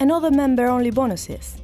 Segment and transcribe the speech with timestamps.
[0.00, 1.56] and other member-only bonuses.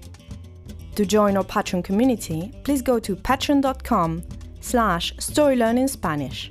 [0.96, 4.22] To join our Patreon community, please go to patreon.com
[4.60, 6.50] slash storylearningspanish.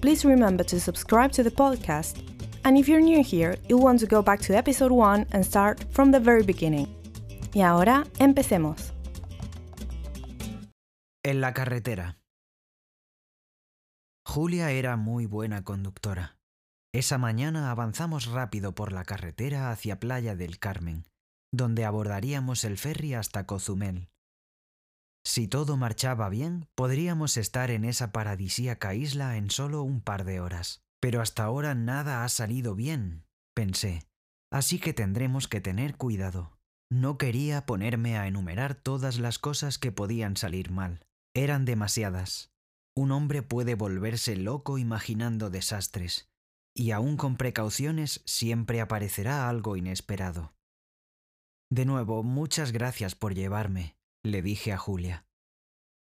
[0.00, 2.22] Please remember to subscribe to the podcast,
[2.64, 5.84] and if you're new here, you'll want to go back to episode 1 and start
[5.90, 6.88] from the very beginning.
[7.54, 8.92] Y ahora, empecemos.
[11.22, 12.16] En la carretera.
[14.26, 16.36] Julia era muy buena conductora.
[16.94, 21.04] Esa mañana avanzamos rápido por la carretera hacia Playa del Carmen,
[21.52, 24.10] donde abordaríamos el ferry hasta Cozumel.
[25.24, 30.38] Si todo marchaba bien, podríamos estar en esa paradisíaca isla en solo un par de
[30.38, 30.84] horas.
[31.00, 34.06] Pero hasta ahora nada ha salido bien, pensé,
[34.52, 36.56] así que tendremos que tener cuidado.
[36.92, 41.04] No quería ponerme a enumerar todas las cosas que podían salir mal.
[41.34, 42.52] Eran demasiadas.
[42.94, 46.30] Un hombre puede volverse loco imaginando desastres,
[46.74, 50.54] y aún con precauciones siempre aparecerá algo inesperado.
[51.70, 55.26] De nuevo, muchas gracias por llevarme, le dije a Julia.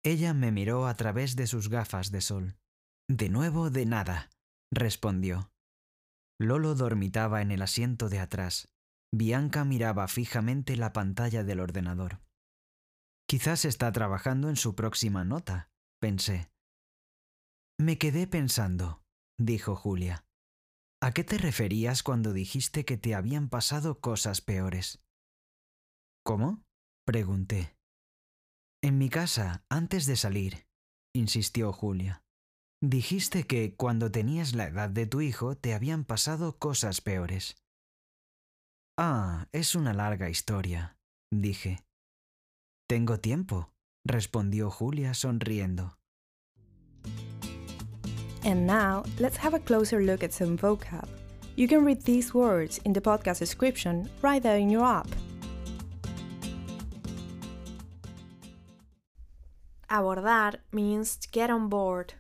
[0.03, 2.57] Ella me miró a través de sus gafas de sol.
[3.09, 4.29] De nuevo, de nada,
[4.71, 5.51] respondió.
[6.39, 8.69] Lolo dormitaba en el asiento de atrás.
[9.11, 12.21] Bianca miraba fijamente la pantalla del ordenador.
[13.27, 15.69] Quizás está trabajando en su próxima nota,
[15.99, 16.49] pensé.
[17.77, 19.03] Me quedé pensando,
[19.37, 20.25] dijo Julia.
[21.01, 25.01] ¿A qué te referías cuando dijiste que te habían pasado cosas peores?
[26.25, 26.63] ¿Cómo?
[27.05, 27.77] pregunté.
[28.83, 30.67] En mi casa, antes de salir,
[31.15, 32.23] insistió Julia.
[32.81, 37.55] Dijiste que cuando tenías la edad de tu hijo te habían pasado cosas peores.
[38.97, 40.97] Ah, es una larga historia,
[41.31, 41.85] dije.
[42.87, 43.71] Tengo tiempo,
[44.05, 45.98] respondió Julia sonriendo.
[48.43, 51.07] And now, let's have a closer look at some vocab.
[51.55, 55.09] You can read these words in the podcast description right there in your app.
[59.89, 62.13] Abordar means to get on board.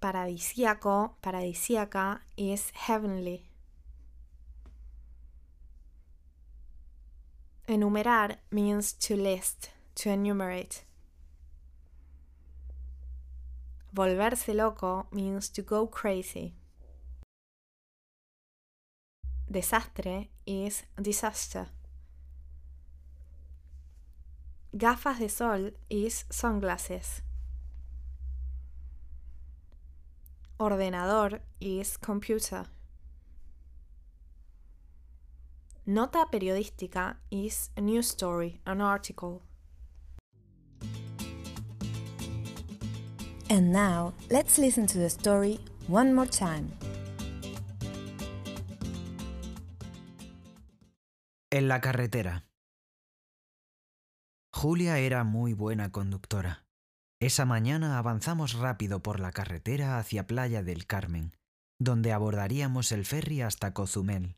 [0.00, 3.48] Paradisíaco, paradisíaca is heavenly.
[7.66, 10.84] Enumerar means to list, to enumerate.
[13.98, 16.54] Volverse loco means to go crazy.
[19.50, 21.66] Desastre is disaster.
[24.72, 27.22] Gafas de sol is sunglasses.
[30.60, 32.66] Ordenador is computer.
[35.86, 39.47] Nota periodística is news story, an article.
[43.50, 46.70] And now, let's listen to the story one more time.
[51.50, 52.44] En la carretera.
[54.52, 56.66] Julia era muy buena conductora.
[57.20, 61.32] Esa mañana avanzamos rápido por la carretera hacia Playa del Carmen,
[61.80, 64.36] donde abordaríamos el ferry hasta Cozumel.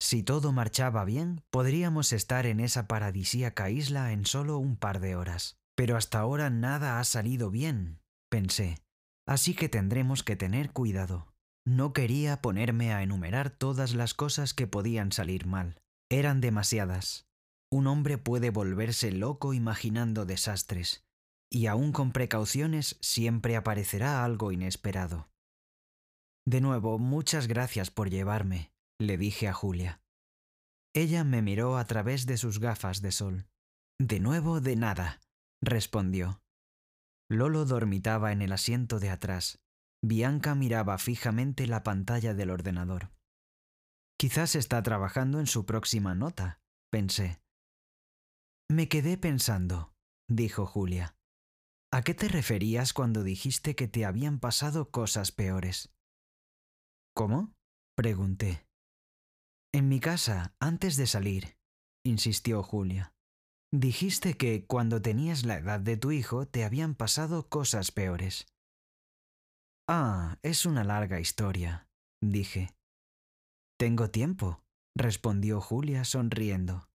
[0.00, 5.16] Si todo marchaba bien, podríamos estar en esa paradisíaca isla en solo un par de
[5.16, 5.56] horas.
[5.76, 8.00] Pero hasta ahora nada ha salido bien,
[8.30, 8.82] pensé,
[9.26, 11.32] así que tendremos que tener cuidado.
[11.66, 15.80] No quería ponerme a enumerar todas las cosas que podían salir mal.
[16.10, 17.26] Eran demasiadas.
[17.70, 21.04] Un hombre puede volverse loco imaginando desastres,
[21.50, 25.28] y aún con precauciones siempre aparecerá algo inesperado.
[26.46, 28.70] De nuevo, muchas gracias por llevarme,
[29.00, 30.00] le dije a Julia.
[30.94, 33.46] Ella me miró a través de sus gafas de sol.
[33.98, 35.20] De nuevo, de nada,
[35.66, 36.40] respondió.
[37.28, 39.60] Lolo dormitaba en el asiento de atrás.
[40.02, 43.10] Bianca miraba fijamente la pantalla del ordenador.
[44.18, 46.60] Quizás está trabajando en su próxima nota,
[46.90, 47.42] pensé.
[48.70, 49.92] Me quedé pensando,
[50.28, 51.16] dijo Julia.
[51.92, 55.92] ¿A qué te referías cuando dijiste que te habían pasado cosas peores?
[57.14, 57.54] ¿Cómo?
[57.96, 58.66] pregunté.
[59.72, 61.56] En mi casa, antes de salir,
[62.04, 63.15] insistió Julia.
[63.78, 68.46] Dijiste que cuando tenías la edad de tu hijo te habían pasado cosas peores.
[69.86, 71.86] Ah, es una larga historia,
[72.22, 72.70] dije.
[73.78, 74.62] Tengo tiempo,
[74.96, 76.88] respondió Julia sonriendo.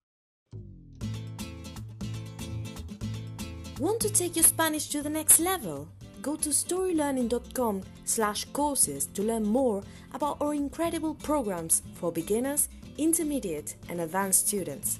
[3.79, 5.87] Want to take your Spanish to the next level?
[6.23, 9.83] Go to storylearning.com slash courses to learn more
[10.13, 14.99] about our incredible programs for beginners, intermediate and advanced students.